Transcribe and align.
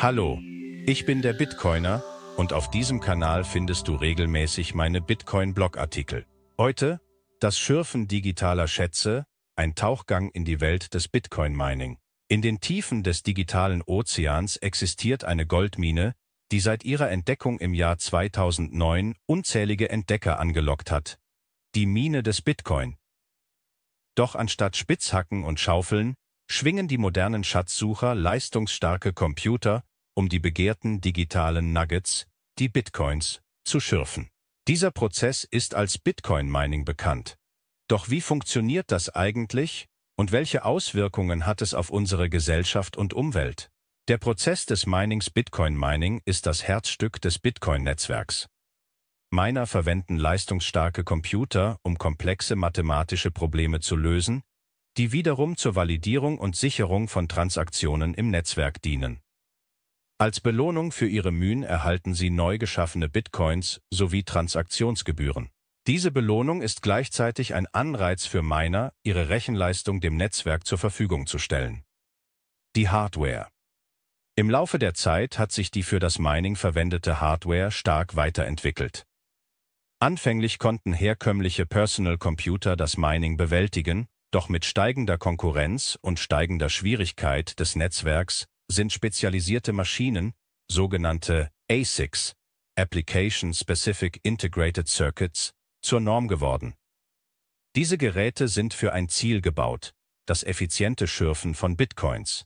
Hallo, 0.00 0.38
ich 0.86 1.06
bin 1.06 1.22
der 1.22 1.32
Bitcoiner 1.32 2.04
und 2.36 2.52
auf 2.52 2.70
diesem 2.70 3.00
Kanal 3.00 3.42
findest 3.42 3.88
du 3.88 3.96
regelmäßig 3.96 4.72
meine 4.72 5.00
Bitcoin-Blogartikel. 5.00 6.24
Heute 6.56 7.00
das 7.40 7.58
Schürfen 7.58 8.06
digitaler 8.06 8.68
Schätze, 8.68 9.26
ein 9.56 9.74
Tauchgang 9.74 10.30
in 10.30 10.44
die 10.44 10.60
Welt 10.60 10.94
des 10.94 11.08
Bitcoin-Mining. 11.08 11.98
In 12.28 12.42
den 12.42 12.60
Tiefen 12.60 13.02
des 13.02 13.24
digitalen 13.24 13.82
Ozeans 13.82 14.56
existiert 14.58 15.24
eine 15.24 15.46
Goldmine, 15.46 16.14
die 16.52 16.60
seit 16.60 16.84
ihrer 16.84 17.10
Entdeckung 17.10 17.58
im 17.58 17.74
Jahr 17.74 17.98
2009 17.98 19.16
unzählige 19.26 19.90
Entdecker 19.90 20.38
angelockt 20.38 20.92
hat. 20.92 21.18
Die 21.74 21.86
Mine 21.86 22.22
des 22.22 22.40
Bitcoin. 22.40 22.96
Doch 24.14 24.36
anstatt 24.36 24.76
Spitzhacken 24.76 25.42
und 25.42 25.58
Schaufeln 25.58 26.14
schwingen 26.48 26.86
die 26.86 26.98
modernen 26.98 27.42
Schatzsucher 27.42 28.14
leistungsstarke 28.14 29.12
Computer, 29.12 29.82
um 30.18 30.28
die 30.28 30.40
begehrten 30.40 31.00
digitalen 31.00 31.72
Nuggets, 31.72 32.26
die 32.58 32.68
Bitcoins, 32.68 33.40
zu 33.64 33.78
schürfen. 33.78 34.28
Dieser 34.66 34.90
Prozess 34.90 35.44
ist 35.44 35.76
als 35.76 35.96
Bitcoin-Mining 35.96 36.84
bekannt. 36.84 37.36
Doch 37.86 38.10
wie 38.10 38.20
funktioniert 38.20 38.90
das 38.90 39.10
eigentlich 39.10 39.86
und 40.16 40.32
welche 40.32 40.64
Auswirkungen 40.64 41.46
hat 41.46 41.62
es 41.62 41.72
auf 41.72 41.90
unsere 41.90 42.28
Gesellschaft 42.28 42.96
und 42.96 43.14
Umwelt? 43.14 43.70
Der 44.08 44.18
Prozess 44.18 44.66
des 44.66 44.86
Minings 44.86 45.30
Bitcoin-Mining 45.30 46.20
ist 46.24 46.46
das 46.46 46.64
Herzstück 46.64 47.20
des 47.20 47.38
Bitcoin-Netzwerks. 47.38 48.48
Miner 49.30 49.68
verwenden 49.68 50.16
leistungsstarke 50.16 51.04
Computer, 51.04 51.78
um 51.84 51.96
komplexe 51.96 52.56
mathematische 52.56 53.30
Probleme 53.30 53.78
zu 53.78 53.94
lösen, 53.94 54.42
die 54.96 55.12
wiederum 55.12 55.56
zur 55.56 55.76
Validierung 55.76 56.38
und 56.38 56.56
Sicherung 56.56 57.06
von 57.06 57.28
Transaktionen 57.28 58.14
im 58.14 58.30
Netzwerk 58.30 58.82
dienen. 58.82 59.20
Als 60.20 60.40
Belohnung 60.40 60.90
für 60.90 61.06
ihre 61.06 61.30
Mühen 61.30 61.62
erhalten 61.62 62.12
sie 62.12 62.30
neu 62.30 62.58
geschaffene 62.58 63.08
Bitcoins 63.08 63.80
sowie 63.88 64.24
Transaktionsgebühren. 64.24 65.48
Diese 65.86 66.10
Belohnung 66.10 66.60
ist 66.60 66.82
gleichzeitig 66.82 67.54
ein 67.54 67.68
Anreiz 67.68 68.26
für 68.26 68.42
Miner, 68.42 68.92
ihre 69.04 69.28
Rechenleistung 69.28 70.00
dem 70.00 70.16
Netzwerk 70.16 70.66
zur 70.66 70.76
Verfügung 70.76 71.28
zu 71.28 71.38
stellen. 71.38 71.84
Die 72.74 72.88
Hardware 72.88 73.46
Im 74.34 74.50
Laufe 74.50 74.80
der 74.80 74.94
Zeit 74.94 75.38
hat 75.38 75.52
sich 75.52 75.70
die 75.70 75.84
für 75.84 76.00
das 76.00 76.18
Mining 76.18 76.56
verwendete 76.56 77.20
Hardware 77.20 77.70
stark 77.70 78.16
weiterentwickelt. 78.16 79.06
Anfänglich 80.00 80.58
konnten 80.58 80.92
herkömmliche 80.92 81.64
Personal 81.64 82.18
Computer 82.18 82.74
das 82.74 82.96
Mining 82.96 83.36
bewältigen, 83.36 84.08
doch 84.32 84.48
mit 84.48 84.64
steigender 84.64 85.16
Konkurrenz 85.16 85.96
und 86.02 86.18
steigender 86.18 86.70
Schwierigkeit 86.70 87.60
des 87.60 87.76
Netzwerks 87.76 88.48
sind 88.70 88.92
spezialisierte 88.92 89.72
Maschinen, 89.72 90.34
sogenannte 90.70 91.50
ASICs, 91.70 92.34
Application 92.76 93.54
Specific 93.54 94.20
Integrated 94.22 94.88
Circuits, 94.88 95.52
zur 95.82 96.00
Norm 96.00 96.28
geworden. 96.28 96.74
Diese 97.74 97.98
Geräte 97.98 98.48
sind 98.48 98.74
für 98.74 98.92
ein 98.92 99.08
Ziel 99.08 99.40
gebaut, 99.40 99.94
das 100.26 100.42
effiziente 100.42 101.06
Schürfen 101.06 101.54
von 101.54 101.76
Bitcoins. 101.76 102.44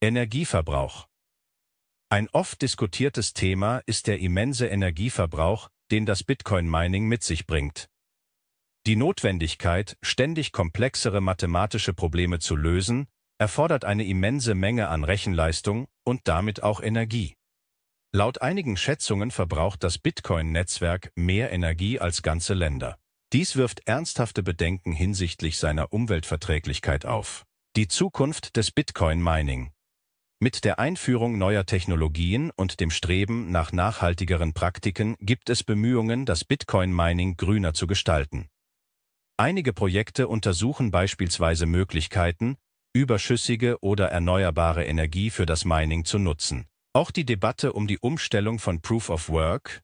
Energieverbrauch 0.00 1.08
Ein 2.08 2.28
oft 2.30 2.62
diskutiertes 2.62 3.34
Thema 3.34 3.78
ist 3.86 4.06
der 4.06 4.20
immense 4.20 4.66
Energieverbrauch, 4.66 5.68
den 5.90 6.06
das 6.06 6.22
Bitcoin-Mining 6.24 7.06
mit 7.06 7.22
sich 7.22 7.46
bringt. 7.46 7.88
Die 8.86 8.96
Notwendigkeit, 8.96 9.98
ständig 10.02 10.52
komplexere 10.52 11.20
mathematische 11.20 11.92
Probleme 11.92 12.38
zu 12.38 12.56
lösen, 12.56 13.08
erfordert 13.40 13.86
eine 13.86 14.04
immense 14.04 14.54
Menge 14.54 14.88
an 14.88 15.02
Rechenleistung 15.02 15.88
und 16.04 16.28
damit 16.28 16.62
auch 16.62 16.82
Energie. 16.82 17.36
Laut 18.12 18.42
einigen 18.42 18.76
Schätzungen 18.76 19.30
verbraucht 19.30 19.82
das 19.82 19.96
Bitcoin-Netzwerk 19.96 21.10
mehr 21.16 21.50
Energie 21.50 21.98
als 21.98 22.22
ganze 22.22 22.52
Länder. 22.52 22.98
Dies 23.32 23.56
wirft 23.56 23.86
ernsthafte 23.86 24.42
Bedenken 24.42 24.92
hinsichtlich 24.92 25.56
seiner 25.56 25.92
Umweltverträglichkeit 25.92 27.06
auf. 27.06 27.46
Die 27.76 27.88
Zukunft 27.88 28.56
des 28.56 28.72
Bitcoin-Mining 28.72 29.70
Mit 30.38 30.64
der 30.64 30.78
Einführung 30.78 31.38
neuer 31.38 31.64
Technologien 31.64 32.50
und 32.50 32.78
dem 32.80 32.90
Streben 32.90 33.50
nach 33.50 33.72
nachhaltigeren 33.72 34.52
Praktiken 34.52 35.16
gibt 35.20 35.48
es 35.48 35.62
Bemühungen, 35.62 36.26
das 36.26 36.44
Bitcoin-Mining 36.44 37.38
grüner 37.38 37.72
zu 37.72 37.86
gestalten. 37.86 38.50
Einige 39.38 39.72
Projekte 39.72 40.28
untersuchen 40.28 40.90
beispielsweise 40.90 41.64
Möglichkeiten, 41.64 42.58
überschüssige 42.92 43.78
oder 43.80 44.08
erneuerbare 44.08 44.84
Energie 44.84 45.30
für 45.30 45.46
das 45.46 45.64
Mining 45.64 46.04
zu 46.04 46.18
nutzen. 46.18 46.66
Auch 46.92 47.10
die 47.10 47.24
Debatte 47.24 47.72
um 47.72 47.86
die 47.86 47.98
Umstellung 47.98 48.58
von 48.58 48.80
Proof 48.80 49.10
of 49.10 49.28
Work, 49.28 49.82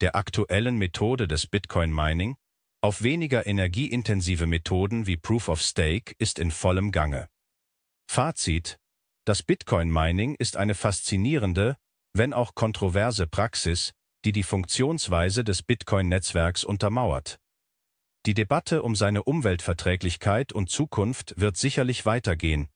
der 0.00 0.14
aktuellen 0.14 0.76
Methode 0.76 1.26
des 1.26 1.46
Bitcoin-Mining, 1.46 2.36
auf 2.80 3.02
weniger 3.02 3.46
energieintensive 3.46 4.46
Methoden 4.46 5.06
wie 5.06 5.16
Proof 5.16 5.48
of 5.48 5.60
Stake 5.60 6.14
ist 6.18 6.38
in 6.38 6.50
vollem 6.50 6.92
Gange. 6.92 7.28
Fazit 8.06 8.78
Das 9.24 9.42
Bitcoin-Mining 9.42 10.36
ist 10.38 10.56
eine 10.56 10.74
faszinierende, 10.74 11.76
wenn 12.12 12.32
auch 12.32 12.54
kontroverse 12.54 13.26
Praxis, 13.26 13.92
die 14.24 14.32
die 14.32 14.42
Funktionsweise 14.42 15.44
des 15.44 15.62
Bitcoin-Netzwerks 15.62 16.62
untermauert. 16.62 17.38
Die 18.26 18.32
Debatte 18.32 18.82
um 18.82 18.96
seine 18.96 19.22
Umweltverträglichkeit 19.22 20.54
und 20.54 20.70
Zukunft 20.70 21.34
wird 21.38 21.58
sicherlich 21.58 22.06
weitergehen, 22.06 22.68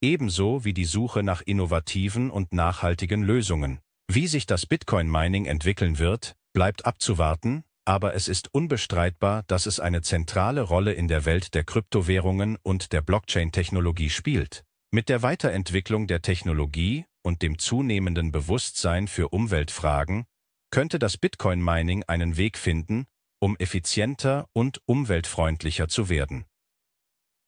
ebenso 0.00 0.64
wie 0.64 0.74
die 0.74 0.84
Suche 0.84 1.22
nach 1.22 1.42
innovativen 1.42 2.28
und 2.28 2.52
nachhaltigen 2.52 3.22
Lösungen. 3.22 3.78
Wie 4.08 4.26
sich 4.26 4.46
das 4.46 4.66
Bitcoin-Mining 4.66 5.46
entwickeln 5.46 6.00
wird, 6.00 6.34
bleibt 6.52 6.86
abzuwarten, 6.86 7.62
aber 7.84 8.14
es 8.14 8.26
ist 8.26 8.52
unbestreitbar, 8.52 9.44
dass 9.46 9.66
es 9.66 9.78
eine 9.78 10.02
zentrale 10.02 10.62
Rolle 10.62 10.92
in 10.92 11.06
der 11.06 11.24
Welt 11.24 11.54
der 11.54 11.62
Kryptowährungen 11.62 12.58
und 12.64 12.92
der 12.92 13.00
Blockchain-Technologie 13.00 14.10
spielt. 14.10 14.64
Mit 14.90 15.08
der 15.08 15.22
Weiterentwicklung 15.22 16.08
der 16.08 16.22
Technologie 16.22 17.04
und 17.22 17.42
dem 17.42 17.60
zunehmenden 17.60 18.32
Bewusstsein 18.32 19.06
für 19.06 19.28
Umweltfragen 19.28 20.26
könnte 20.70 20.98
das 20.98 21.16
Bitcoin-Mining 21.16 22.02
einen 22.08 22.36
Weg 22.36 22.58
finden, 22.58 23.06
um 23.38 23.56
effizienter 23.58 24.48
und 24.52 24.80
umweltfreundlicher 24.86 25.88
zu 25.88 26.08
werden. 26.08 26.44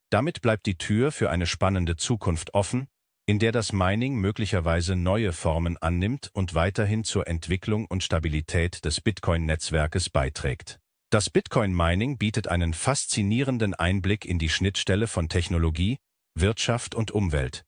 Damit 0.09 0.41
bleibt 0.41 0.65
die 0.65 0.77
Tür 0.77 1.11
für 1.11 1.29
eine 1.29 1.45
spannende 1.45 1.95
Zukunft 1.95 2.53
offen, 2.53 2.87
in 3.25 3.37
der 3.37 3.51
das 3.51 3.73
Mining 3.73 4.15
möglicherweise 4.15 4.95
neue 4.95 5.33
Formen 5.33 5.77
annimmt 5.77 6.31
und 6.33 6.55
weiterhin 6.55 7.03
zur 7.03 7.27
Entwicklung 7.27 7.85
und 7.85 8.03
Stabilität 8.03 8.83
des 8.85 9.01
Bitcoin-Netzwerkes 9.01 10.09
beiträgt. 10.09 10.79
Das 11.11 11.29
Bitcoin-Mining 11.29 12.17
bietet 12.17 12.47
einen 12.47 12.73
faszinierenden 12.73 13.75
Einblick 13.75 14.25
in 14.25 14.39
die 14.39 14.49
Schnittstelle 14.49 15.07
von 15.07 15.29
Technologie, 15.29 15.97
Wirtschaft 16.35 16.95
und 16.95 17.11
Umwelt. 17.11 17.65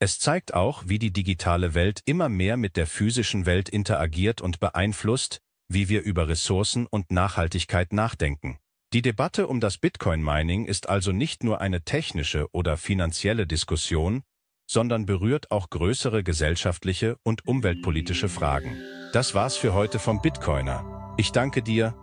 Es 0.00 0.18
zeigt 0.18 0.52
auch, 0.52 0.82
wie 0.86 0.98
die 0.98 1.12
digitale 1.12 1.72
Welt 1.72 2.02
immer 2.04 2.28
mehr 2.28 2.58
mit 2.58 2.76
der 2.76 2.86
physischen 2.86 3.46
Welt 3.46 3.70
interagiert 3.70 4.42
und 4.42 4.60
beeinflusst, 4.60 5.40
wie 5.68 5.88
wir 5.88 6.02
über 6.02 6.28
Ressourcen 6.28 6.86
und 6.86 7.10
Nachhaltigkeit 7.10 7.92
nachdenken. 7.92 8.58
Die 8.92 9.02
Debatte 9.02 9.48
um 9.48 9.60
das 9.60 9.78
Bitcoin-Mining 9.78 10.66
ist 10.66 10.88
also 10.88 11.10
nicht 11.10 11.42
nur 11.42 11.60
eine 11.60 11.82
technische 11.82 12.46
oder 12.52 12.76
finanzielle 12.76 13.46
Diskussion, 13.46 14.22
sondern 14.70 15.04
berührt 15.04 15.50
auch 15.50 15.70
größere 15.70 16.22
gesellschaftliche 16.22 17.16
und 17.22 17.46
umweltpolitische 17.46 18.28
Fragen. 18.28 18.76
Das 19.12 19.34
war's 19.34 19.56
für 19.56 19.74
heute 19.74 19.98
vom 19.98 20.22
Bitcoiner. 20.22 21.14
Ich 21.16 21.32
danke 21.32 21.62
dir. 21.62 21.94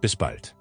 Bis 0.00 0.16
bald. 0.16 0.56